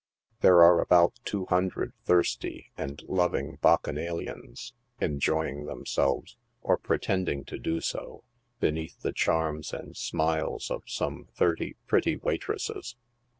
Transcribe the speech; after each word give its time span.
There 0.39 0.63
are 0.63 0.81
about 0.81 1.13
two 1.25 1.45
hundred 1.45 1.93
thirsty 2.05 2.71
and 2.75 3.03
loving 3.03 3.59
bacchanalians 3.61 4.73
enjoying 4.99 5.65
themselves, 5.67 6.37
or 6.63 6.79
pretending 6.79 7.43
to 7.45 7.59
do 7.59 7.81
so, 7.81 8.23
beneath 8.59 9.01
the 9.01 9.13
charms 9.13 9.71
and 9.73 9.95
smiles 9.95 10.71
of 10.71 10.81
some 10.87 11.27
thirty" 11.35 11.75
pretty 11.85 12.15
waitresses." 12.15 12.95